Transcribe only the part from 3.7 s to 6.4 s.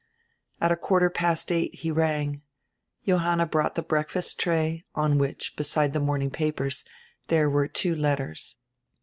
die breakfast tray, on which, beside the morning